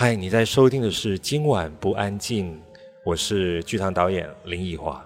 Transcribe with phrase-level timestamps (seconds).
[0.00, 2.52] 嗨，你在收听的是《今晚不安静》，
[3.04, 5.04] 我是剧场导演林奕华。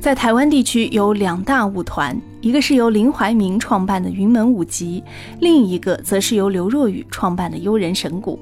[0.00, 5.00] 在台湾地区有两大舞团，一个是由林怀民创办的云门舞集，
[5.38, 8.36] 另一个则是由刘若雨创办的悠人神鼓。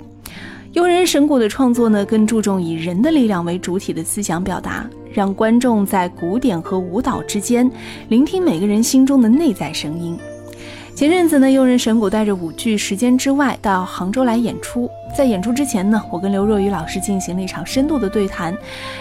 [0.72, 7.70] 悠人神鼓的创作呢，更注重以人的力量为主体的思想表达，让观众在古典和舞蹈之间
[8.08, 10.18] 聆听每个人心中的内在声音。
[10.98, 14.90] 前阵子呢，悠人神谷带着舞剧《时间之外》到杭州来演出。
[15.16, 18.52] 在演出之前呢，我跟刘若雨老师进行了一场深度的对谈，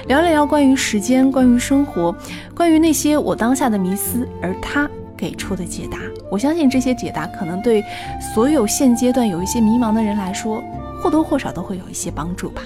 [0.05, 2.15] 聊了聊关于时间、关于生活、
[2.53, 4.87] 关于那些我当下的迷思，而他
[5.17, 5.97] 给出的解答，
[6.29, 7.83] 我相信这些解答可能对
[8.31, 10.63] 所有现阶段有一些迷茫的人来说，
[11.01, 12.61] 或多或少都会有一些帮助吧。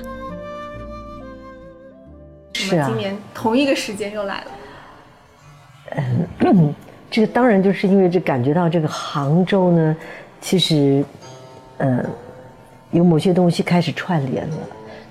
[2.52, 4.52] 是啊，今年同一个时间又来了。
[7.12, 9.96] 这个当然就是因为这感觉到这个杭州呢，
[10.40, 11.04] 其实，
[11.80, 12.04] 嗯，
[12.92, 14.58] 有某些东西开始串联了。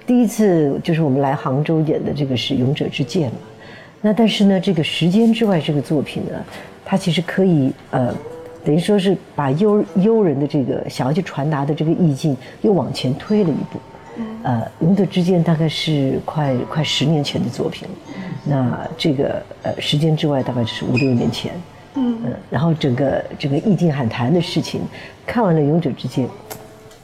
[0.06, 3.38] 第一次就是我们来杭州演的这个是《勇者之剑》嘛，
[4.00, 6.42] 那但是呢，这个时间之外这个作品呢，
[6.86, 8.14] 它其实可以呃，
[8.64, 13.78] 等于说是把悠悠人的这个想要去传达的这个意境又往前推了一步。
[14.42, 17.94] 呃，《勇者之剑》大概是快快十年前的作品了，
[18.44, 21.52] 那这个呃，时间之外大概是五六年前。
[21.94, 24.80] 嗯然后整个整个意境喊谈的事情，
[25.26, 26.26] 看完了《勇者之剑》，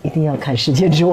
[0.03, 1.13] 一定要看《世界之外》。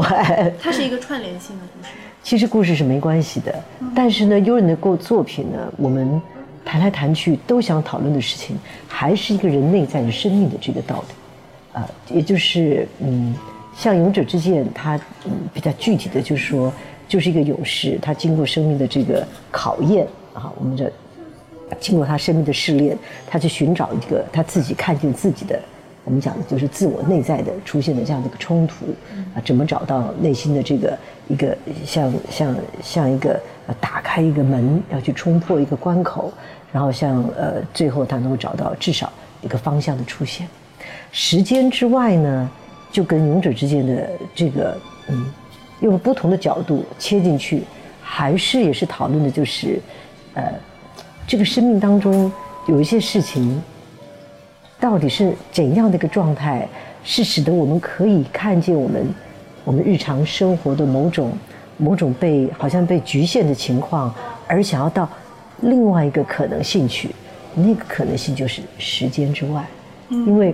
[0.62, 1.90] 它是一个串联性的故事。
[2.22, 3.54] 其实故事是没关系的，
[3.96, 6.22] 但是呢，悠人的过作品呢，我们
[6.64, 8.56] 谈来谈去都想讨论的事情，
[8.88, 13.36] 还是一个人内在的生命的这个道理，啊，也就是嗯，
[13.76, 16.72] 像《勇者之剑》，它嗯比较具体的就是说，
[17.08, 20.92] 就是一个勇士，他经过生命的这个考验啊，我们的。
[21.80, 22.98] 经过他生命的试炼，
[23.28, 25.60] 他去寻找一个他自己看见自己的，
[26.04, 28.86] 我们讲的就是自我内在的出现的这样的一个冲突
[29.36, 30.98] 啊，怎么找到内心的这个
[31.28, 33.40] 一个像像像一个
[33.82, 36.32] 打开一个门要去冲破一个关口，
[36.72, 40.48] 然后像呃最后他能够找到至少一个方向的出现。
[41.12, 42.50] 时间之外呢，
[42.92, 45.26] 就跟勇者之间的这个嗯，
[45.82, 47.64] 用不同的角度切进去，
[48.02, 49.80] 还是也是讨论的就是
[50.36, 50.44] 呃。
[51.26, 52.32] 这个生命当中
[52.68, 53.62] 有一些事情，
[54.80, 56.68] 到底是怎样的一个状态，
[57.04, 59.08] 是使得我们可以看见我们
[59.64, 61.32] 我们日常生活的某种
[61.78, 64.14] 某种被好像被局限的情况，
[64.48, 65.10] 而想要到
[65.62, 67.10] 另外一个可能性去，
[67.56, 69.66] 那个可能性就是时间之外，
[70.10, 70.54] 因为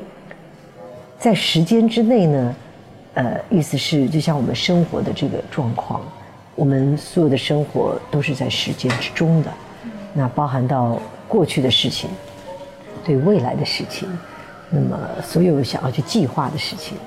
[1.18, 2.56] 在时间之内呢，
[3.16, 6.02] 呃，意思是就像我们生活的这个状况，
[6.56, 9.52] 我们所有的生活都是在时间之中的。
[10.20, 11.00] 那包含到
[11.30, 12.10] 过去的事情，
[13.06, 14.06] 对未来的事情，
[14.70, 16.98] 那么所有想要去计划的事情，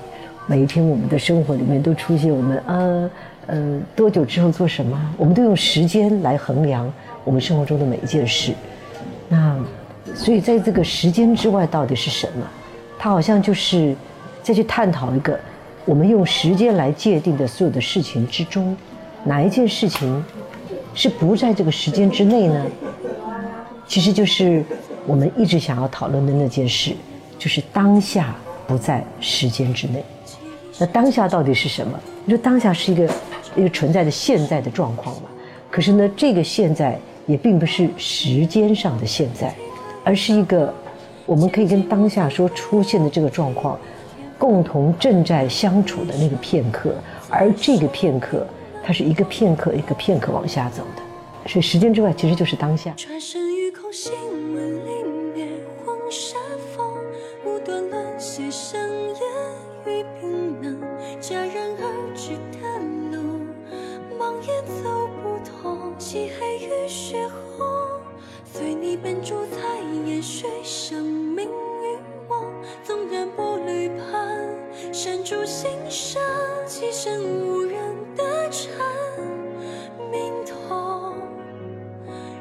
[0.47, 3.11] 每一天我们的生活里面都出现我们呃
[3.45, 6.91] 呃多久之后做什么，我们都用时间来衡量
[7.23, 8.51] 我们生活中的每一件事。
[9.29, 9.59] 那
[10.15, 12.43] 所以在这个时间之外到底是什么？
[12.97, 13.95] 它好像就是
[14.41, 15.39] 再去探讨一个
[15.85, 18.75] 我们用时间来界定的所有的事情之中，
[19.23, 20.25] 哪一件事情？
[20.95, 22.65] 是不在这个时间之内呢？
[23.87, 24.63] 其实就是
[25.05, 26.93] 我们一直想要讨论的那件事，
[27.37, 28.35] 就是当下
[28.67, 30.03] 不在时间之内。
[30.79, 31.99] 那当下到底是什么？
[32.25, 33.09] 你说当下是一个
[33.55, 35.29] 一个存在的现在的状况嘛？
[35.69, 39.53] 可是呢，这个现在也并不是时间上的现在，
[40.03, 40.73] 而是一个
[41.25, 43.79] 我们可以跟当下说出现的这个状况
[44.37, 46.95] 共同正在相处的那个片刻，
[47.29, 48.45] 而这个片刻。
[48.85, 52.93] 它是一个片刻一个片刻往下走的，所以时间之外其实就是当下。
[53.93, 54.11] 心
[54.55, 55.03] 闻里
[55.35, 55.47] 面，
[55.85, 56.35] 黄沙
[56.75, 56.95] 风
[57.45, 59.21] 无端乱写生烟
[59.85, 60.81] 与冰冷，
[61.21, 63.45] 戛然而止的路，
[64.17, 65.95] 盲也走不通。
[65.99, 67.67] 漆黑与血红，
[68.43, 71.95] 随你奔逐在延续生命与
[72.27, 72.51] 梦，
[72.83, 74.49] 纵然步履蹒，
[74.91, 76.19] 跚，住心声，
[76.65, 77.79] 起身无人
[78.15, 78.73] 的蝉
[80.11, 81.13] 命痛，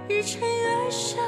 [0.08, 1.20] 日沉月下。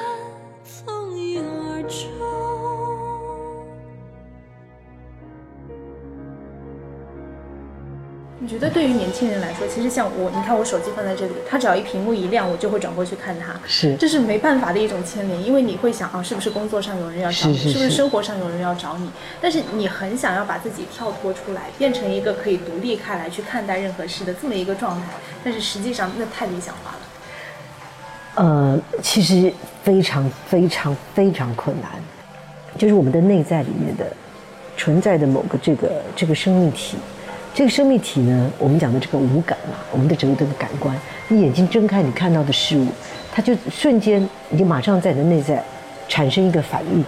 [8.48, 13.54] 觉得对于年轻人来说，其实像我，你看我手机放在这里，它只要一屏幕一亮，我就会转过去看它。
[13.66, 19.08] 是，这是没办法的一种牵连，因为你会想啊，是不是工作上有人要找你，是不是生活上有人要找你？
[19.40, 25.06] 但是你很想要把自己跳脱出来，变成一个可以独立开来去看待任何事的这么一个状态，
[25.44, 28.44] 但是实际上那太理想化了。
[28.44, 29.52] 呃，其实
[29.82, 31.90] 非常非常非常困难，
[32.76, 34.04] 就是我们的内在里面的
[34.76, 36.96] 存在的某个这个这个生命体。
[37.54, 40.92] 这个生命体呢，我们讲的这个五感嘛，我们的整个的感官，
[41.28, 42.88] 你眼睛睁开，你看到的事物，
[43.32, 45.62] 它就瞬间，你就马上在你的内在
[46.08, 47.04] 产生一个反应，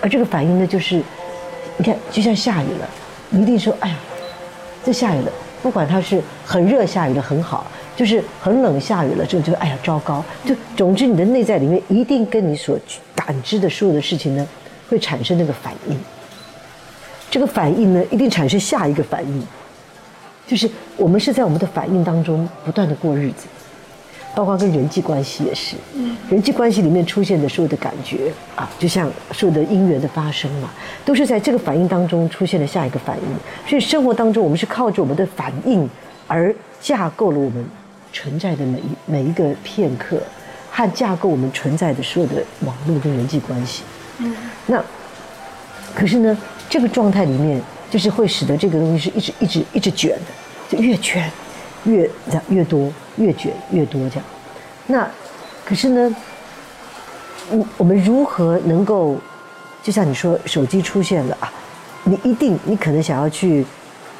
[0.00, 1.02] 而这个反应呢，就是
[1.76, 2.88] 你看，就像下雨了，
[3.30, 3.96] 一定说，哎呀，
[4.82, 5.30] 这下雨了，
[5.62, 12.78] 不管它是很热下雨了很好，就是很冷下雨了，这就哎呀糟糕，就总之你的内在里面一定跟你所
[13.14, 14.48] 感知的所有的事情呢，
[14.88, 16.00] 会产生那个反应。
[17.36, 19.46] 这个反应呢，一定产生下一个反应，
[20.46, 20.66] 就是
[20.96, 23.44] 我们是在我们的反应当中不断的过日子，
[24.34, 25.76] 包括跟人际关系也是，
[26.30, 30.70] 人际关系里面出现的所有的感觉啊，就像所有的因缘的发生嘛，
[31.04, 33.68] 都是在这个反应当中出现了下一个反应。
[33.68, 35.86] 所以生活当中，我们是靠着我们的反应
[36.26, 37.62] 而架构了我们
[38.14, 40.18] 存在的每一每一个片刻，
[40.70, 43.82] 和架构我们存在的所有的网络跟人际关系。
[44.20, 44.34] 嗯，
[44.64, 44.82] 那
[45.96, 46.36] 可是呢？
[46.68, 51.30] 这个状态里面，就是会使得这个东西是一直一直一直卷的，就越卷
[51.84, 54.24] 越这样越多，越卷越多这样。
[54.88, 55.08] 那
[55.64, 56.16] 可是呢，
[57.50, 59.16] 我我们如何能够，
[59.82, 61.50] 就像你说手机出现了啊，
[62.02, 63.64] 你一定你可能想要去，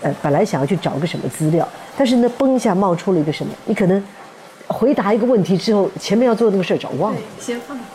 [0.01, 4.03] 呃，本来想要去找个什么资料，但是呢，嘣一下冒出了一个什么，你可能
[4.69, 7.77] 回答一个问题之后，前面要做的那个事儿找忘了，先放。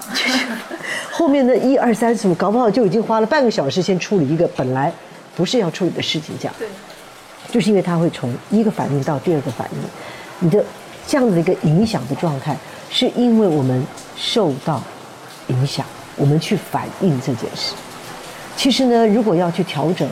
[1.22, 4.92] 后面的一二三四五，搞不好就已经花了半个小时先处理一个本来
[5.36, 6.56] 不是要处理的事情，这样。
[6.58, 6.68] 对。
[7.52, 9.78] 就是因为它会从一个反应到第二个反应，
[10.40, 10.66] 你的
[11.06, 12.58] 这样的一个影响的状态，
[12.90, 13.86] 是因为我们
[14.18, 14.82] 受到
[15.50, 15.86] 影响，
[16.16, 17.76] 我们去反应这件事。
[18.58, 20.10] 其实呢，如果要去调整，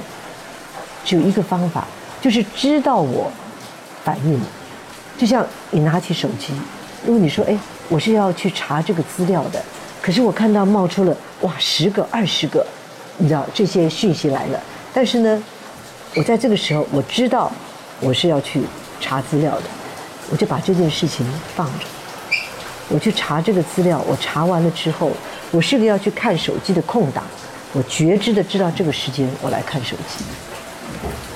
[1.03, 1.87] 只有一个方法，
[2.21, 3.31] 就是知道我
[4.03, 4.45] 反应了。
[5.17, 6.53] 就像你拿起手机，
[7.03, 7.57] 如果你说：“哎，
[7.87, 9.59] 我是要去查这个资料的。”
[10.01, 12.65] 可是我看到冒出了哇十个二十个，
[13.17, 14.59] 你知道这些讯息来了。
[14.93, 15.43] 但是呢，
[16.15, 17.51] 我在这个时候我知道
[17.99, 18.61] 我是要去
[18.99, 19.63] 查资料的，
[20.31, 21.25] 我就把这件事情
[21.55, 21.85] 放着。
[22.87, 25.11] 我去查这个资料，我查完了之后，
[25.51, 27.23] 我是个要去看手机的空档，
[27.73, 30.25] 我觉知的知道这个时间我来看手机。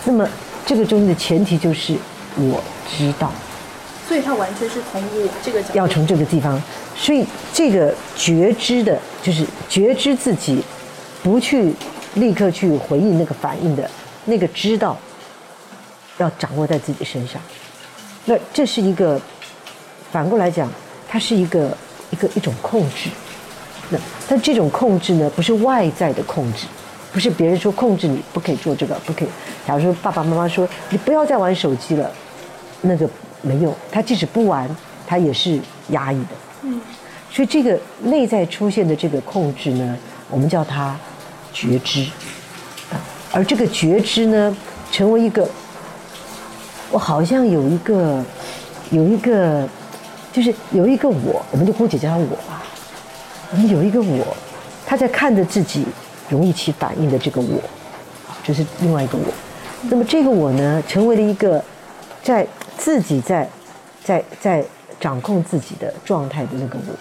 [0.06, 0.28] 那么
[0.66, 1.96] 这个中间的前提就是
[2.38, 3.32] 我知道。
[4.08, 6.62] 所以它完全是从我这个角度，要从这个地方，
[6.96, 10.62] 所以这个觉知的，就是觉知自己，
[11.24, 11.74] 不去
[12.16, 13.90] 立刻去回应那个反应的
[14.26, 14.98] 那个知道，
[16.18, 17.42] 要掌握在自己身上。
[18.26, 19.20] 那这是一个
[20.12, 20.70] 反过来讲，
[21.08, 21.76] 它是一个
[22.12, 23.10] 一个一种控制。
[23.90, 23.98] 那
[24.28, 26.68] 但这种控制呢，不是外在的控制，
[27.14, 29.30] 不是别人说控制你不可以做这个，不可以。
[29.66, 32.12] 假如说爸爸妈妈说你不要再玩手机了，
[32.82, 33.10] 那个。
[33.46, 34.74] 没有，他即使不玩，
[35.06, 35.60] 他也是
[35.90, 36.30] 压抑的。
[36.62, 36.80] 嗯，
[37.30, 39.98] 所以这个内在出现的这个控制呢，
[40.30, 40.96] 我们叫它
[41.52, 42.08] 觉知。
[43.34, 44.56] 而这个觉知呢，
[44.94, 45.46] 成为一个，
[46.90, 48.24] 我好像有一个，
[48.92, 49.68] 有一个，
[50.32, 52.64] 就是有一个我，我们就姑且叫他我吧。
[53.52, 54.38] 我们有一个我，
[54.86, 55.86] 他在看着自己
[56.30, 57.60] 容易起反应的这个我，
[58.42, 59.26] 这是另外一个我。
[59.90, 61.62] 那么这个我呢，成为了一个
[62.24, 62.48] 在。
[62.84, 63.48] 自己在，
[64.04, 64.62] 在在
[65.00, 66.94] 掌控自己的状态的那个我，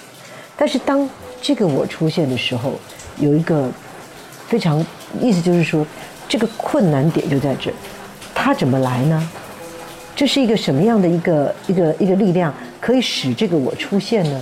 [0.56, 1.08] 但是当
[1.40, 2.75] 这个我出现的时候，
[3.19, 3.69] 有一个
[4.46, 4.79] 非常
[5.20, 5.84] 意思就是说，
[6.29, 7.73] 这个困难点就在这，
[8.32, 9.29] 它怎么来呢？
[10.14, 14.40] 这是一个什么样的一个一个一个力量可以使这个我出现呢？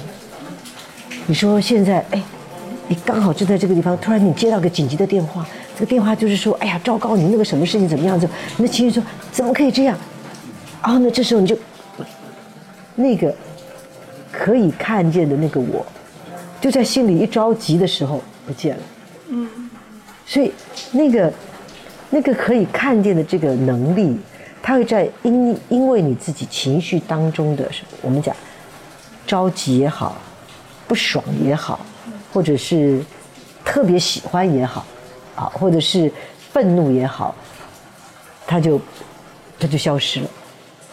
[1.24, 2.22] 你说现在哎，
[2.86, 8.28] 你刚好就在这个地方，突然你接到个紧急的电话，这个电话就是说，哎呀，糟糕，你那个什么事情怎么样子？
[8.58, 9.96] 你的情绪说，怎么可以这样？
[10.82, 11.10] 然后呢？
[11.10, 11.56] 这时候你就
[12.94, 13.34] 那个
[14.32, 15.84] 可以看见的那个我，
[16.60, 18.82] 就在心里一着急的时候不见了。
[19.28, 19.70] 嗯。
[20.26, 20.52] 所以
[20.92, 21.32] 那个
[22.08, 24.18] 那个可以看见的这个能力，
[24.62, 27.70] 它会在因因为你自己情绪当中的
[28.00, 28.34] 我们讲
[29.26, 30.16] 着急也好，
[30.88, 31.84] 不爽也好，
[32.32, 33.04] 或者是
[33.64, 34.86] 特别喜欢也好，
[35.36, 36.10] 啊，或者是
[36.52, 37.34] 愤怒也好，
[38.46, 38.80] 它就
[39.58, 40.30] 它就消失了。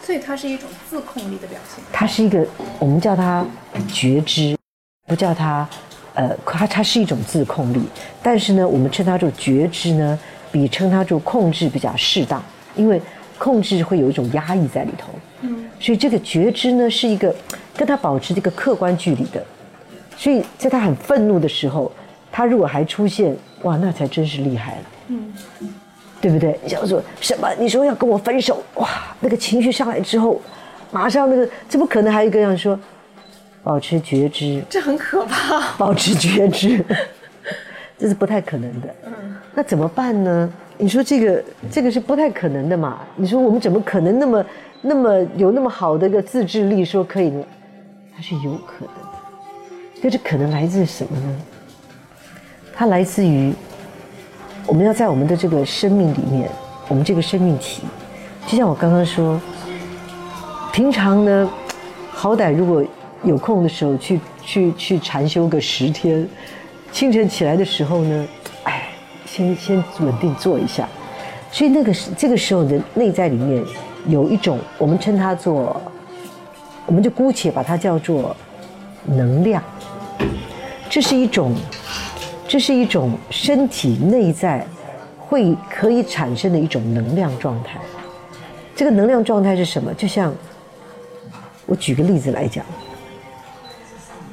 [0.08, 1.84] 所以它是一种自控力的表现。
[1.92, 2.42] 它是一个，
[2.78, 3.44] 我们叫它
[3.92, 4.56] 觉知，
[5.06, 5.68] 不叫它，
[6.14, 7.82] 呃，它它是一种自控力。
[8.22, 10.18] 但是呢，我们称它做觉知呢，
[10.50, 12.42] 比称它做控制比较适当，
[12.74, 12.98] 因为
[13.36, 15.10] 控制会有一种压抑在里头。
[15.42, 15.68] 嗯。
[15.78, 17.36] 所以这个觉知呢，是一个
[17.76, 19.44] 跟他保持这个客观距离的。
[20.16, 21.92] 所以在他很愤怒的时候，
[22.32, 24.84] 他如果还出现，哇，那才真是厉害了。
[25.08, 25.34] 嗯。
[26.20, 26.58] 对不对？
[26.66, 27.48] 叫做什么？
[27.58, 28.88] 你说要跟我分手，哇，
[29.20, 30.40] 那个情绪上来之后，
[30.90, 32.78] 马上那个，怎么可能还有一个样说，
[33.62, 35.76] 保持觉知，这很可怕。
[35.76, 36.84] 保持觉知，
[37.98, 38.88] 这是不太可能的。
[39.06, 39.12] 嗯，
[39.54, 40.52] 那怎么办呢？
[40.76, 43.00] 你说这个这个是不太可能的嘛？
[43.16, 44.46] 你说我们怎么可能那么
[44.80, 47.44] 那么有那么好的一个自制力，说可以呢？
[48.16, 49.18] 它是有可能的，
[50.02, 51.36] 但是可能来自什么呢？
[52.74, 53.52] 它来自于
[54.68, 56.46] 我们要在我们的这个生命里面，
[56.88, 57.84] 我们这个生命体，
[58.46, 59.40] 就像我刚刚说，
[60.70, 61.50] 平常呢，
[62.12, 62.84] 好歹如果
[63.24, 66.28] 有空的时候去去去禅修个十天，
[66.92, 68.28] 清晨起来的时候呢，
[68.64, 68.90] 哎，
[69.24, 70.86] 先先稳定坐一下，
[71.50, 73.64] 所以那个时这个时候的内在里面
[74.06, 75.80] 有一种，我们称它做，
[76.84, 78.36] 我们就姑且把它叫做
[79.06, 79.62] 能量，
[80.90, 81.54] 这是一种。
[82.48, 84.66] 这是一种身体内在
[85.18, 87.78] 会可以产生的一种能量状态。
[88.74, 89.92] 这个能量状态是什么？
[89.92, 90.34] 就像
[91.66, 92.64] 我举个例子来讲，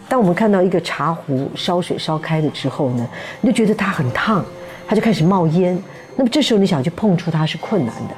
[0.07, 3.05] 当我们看到一个茶壶烧水烧开了之后呢，
[3.41, 4.45] 你就觉得它很烫，
[4.87, 5.77] 它就开始冒烟。
[6.15, 8.15] 那么这时候你想去碰触它是困难的，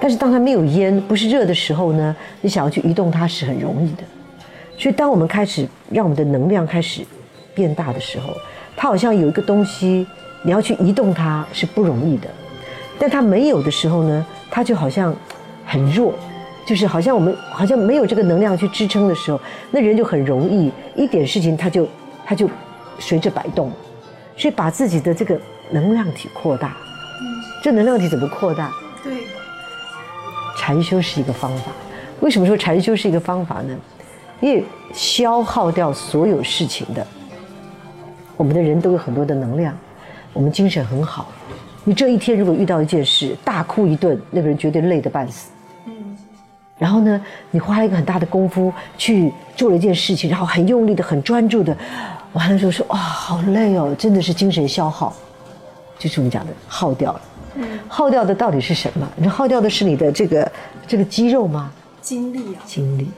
[0.00, 4.02] 但是当它没有烟、不是热的时候呢，你想要去移动它是很容易的。
[4.78, 7.04] 所以当我们开始让我们的能量开始
[7.54, 8.32] 变大的时候，
[8.76, 10.06] 它好像有一个东西，
[10.42, 12.28] 你要去移动它是不容易的，
[12.98, 15.14] 但它没有的时候呢，它就好像
[15.64, 16.14] 很弱，
[16.66, 19.40] 就是好像我们好像没有这个能量去支撑的时候，
[19.70, 21.88] 那人就很容易一点事情他就
[22.26, 22.48] 他就
[22.98, 23.70] 随着摆动，
[24.36, 25.40] 所以把自己的这个
[25.70, 26.76] 能量体扩大。
[27.62, 28.70] 这能量体怎么扩大？
[29.02, 29.12] 对，
[30.58, 31.72] 禅修是一个方法。
[32.20, 33.76] 为什么说禅修是一个方法呢？
[34.40, 37.06] 因为消耗掉所有事情的。
[38.36, 39.76] 我们的人都有很多的能量，
[40.32, 41.30] 我们精神很好。
[41.84, 45.50] 你这一天如果遇到一件事，大哭一顿，那个人绝对累得半死。
[45.86, 45.92] 嗯。
[46.78, 51.76] 然后呢，你花了一个很大的功夫去做了一件事情，然后很用力的、很专注的，
[52.32, 55.14] 完了之后说：“哇，好累哦，真的是精神消耗。”
[55.98, 57.20] 就是我们讲的耗掉了。
[57.56, 57.78] 嗯。
[57.86, 59.06] 耗掉的到底是什么？
[59.16, 60.52] 你耗掉的是你的这个
[60.88, 61.70] 这个肌肉吗？
[62.00, 62.58] 精力啊。
[62.64, 63.08] 精力。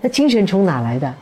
[0.00, 1.14] 那精神从哪来的？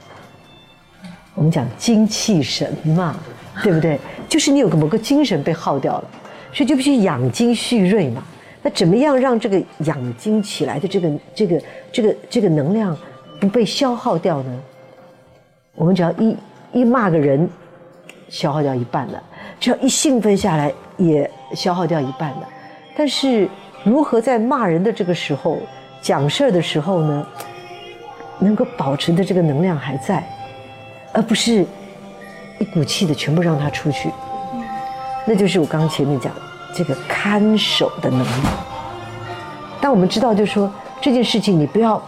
[1.35, 3.15] 我们讲精气神嘛。
[3.63, 3.99] 对不对？
[4.29, 6.05] 就是你有个某个精神被耗掉了，
[6.53, 8.23] 所以就必须养精蓄锐嘛。
[8.63, 12.97] 那怎么样让这个养精起来的这个这个这个这个能量
[13.41, 14.61] 不被消耗掉呢？
[15.75, 16.37] 我们只要一
[16.73, 17.49] 一骂个人，
[18.29, 19.23] 消耗掉一半了；
[19.61, 22.49] 只要一兴奋下来，也消耗掉一半了。
[22.97, 23.49] 但是
[23.85, 25.59] 如何在骂人的这个时候、
[26.03, 27.27] 讲事儿的时候呢，
[28.39, 30.27] 能够保持的这个能量还在，
[31.13, 31.65] 而不是。
[32.59, 34.11] 一股气的全部让他出去，
[35.27, 36.33] 那就是我刚刚前面讲
[36.75, 38.49] 这个看守的能力。
[39.81, 42.03] 当我们知道，就是说这件事情，你不要，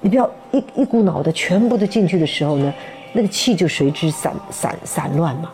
[0.00, 2.72] 你不要一一股脑的全部都进去的时候呢，
[3.12, 5.50] 那个气就随之散散散乱嘛。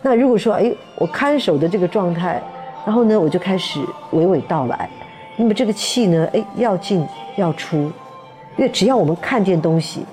[0.00, 2.42] 那如果说，哎，我看守的这个状态，
[2.86, 3.80] 然后呢，我就开始
[4.12, 4.88] 娓娓道来，
[5.36, 7.76] 那么这个气呢，哎，要进要出，
[8.56, 10.04] 因为只要我们看见东西。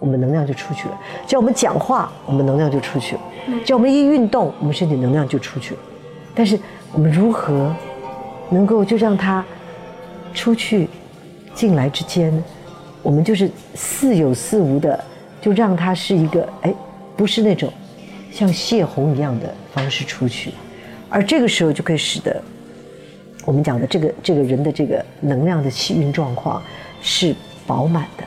[0.00, 3.20] 我们能量就出去了，叫我们讲话，我们能量就出去了；
[3.64, 5.80] 叫我们一运动，我们身体能量就出去了。
[6.34, 6.58] 但是
[6.92, 7.72] 我们如何
[8.48, 9.44] 能够就让它
[10.32, 10.88] 出去、
[11.54, 12.32] 进来之间，
[13.02, 14.98] 我们就是似有似无的，
[15.40, 16.74] 就让它是一个哎，
[17.14, 17.70] 不是那种
[18.32, 20.52] 像泄洪一样的方式出去，
[21.10, 22.42] 而这个时候就可以使得
[23.44, 26.62] 我们讲的这个这个人的这个能量的气运状况
[27.02, 27.34] 是
[27.66, 28.24] 饱满的。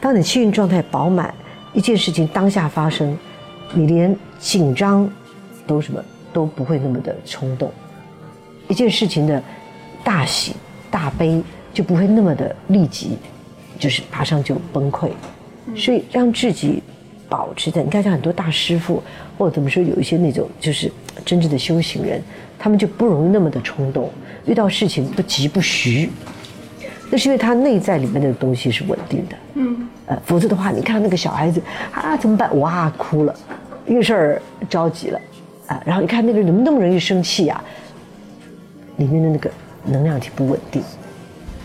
[0.00, 1.34] 当你气运状态饱满，
[1.74, 3.16] 一件事情当下发生，
[3.74, 5.08] 你连紧张
[5.66, 6.02] 都什么
[6.32, 7.70] 都不会那么的冲动，
[8.66, 9.42] 一件事情的
[10.02, 10.56] 大喜
[10.90, 11.42] 大悲
[11.74, 13.18] 就不会那么的立即，
[13.78, 15.10] 就是马上就崩溃。
[15.76, 16.82] 所以让自己
[17.28, 19.02] 保持在，你看像很多大师傅，
[19.36, 20.90] 或者怎么说，有一些那种就是
[21.24, 22.20] 真正的修行人，
[22.58, 24.10] 他们就不容易那么的冲动，
[24.46, 26.10] 遇到事情不急不徐。
[27.10, 31.60] 那是因为他内在里面的东西是稳定的，嗯，呃，否则的话，你看那个小孩子
[31.92, 32.56] 啊，怎么办？
[32.60, 33.34] 哇，哭了，
[33.86, 35.20] 遇事儿着急了，
[35.66, 37.60] 啊，然后你看那个人怎么那么容易生气呀？
[38.98, 39.50] 里面的那个
[39.84, 40.82] 能量体不稳定，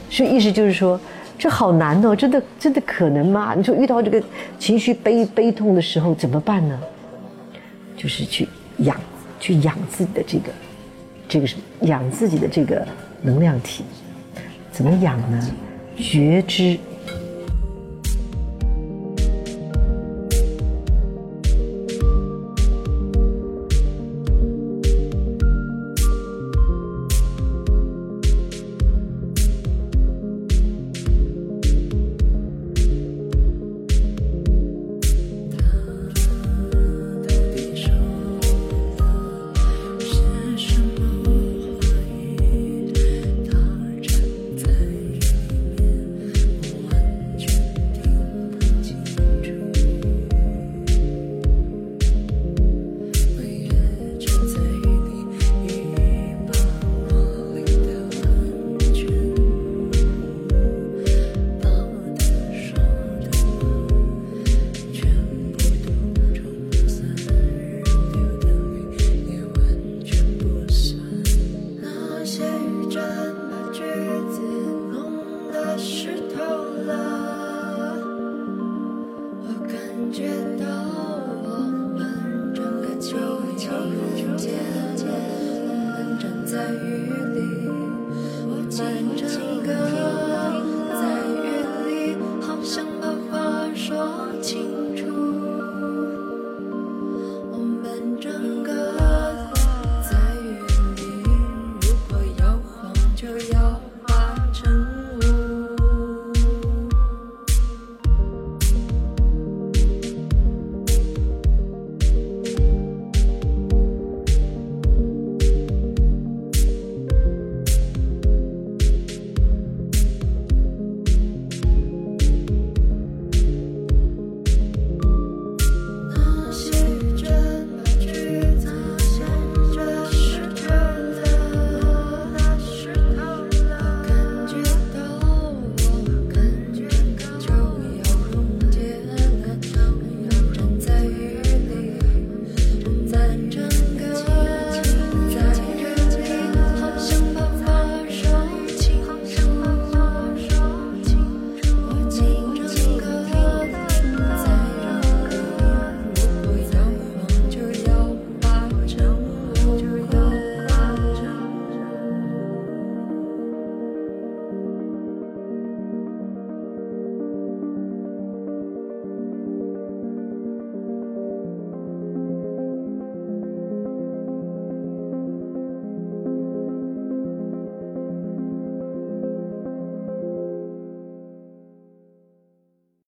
[0.09, 0.99] 所以意思就是说，
[1.37, 3.53] 这好难哦，真的真的可能吗？
[3.55, 4.23] 你说遇到这个
[4.57, 6.79] 情绪悲悲痛的时候怎么办呢？
[7.95, 8.47] 就是去
[8.77, 8.99] 养，
[9.39, 10.51] 去养自己的这个，
[11.27, 11.61] 这个什么？
[11.87, 12.83] 养自己的这个
[13.21, 13.83] 能量体。
[14.75, 15.39] 怎么养呢？
[15.95, 16.77] 觉知。